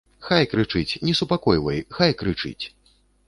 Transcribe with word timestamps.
Хай 0.27 0.45
крычыць, 0.53 0.97
не 1.09 1.13
супакойвай, 1.19 1.83
хай 1.99 2.17
крычыць. 2.25 2.65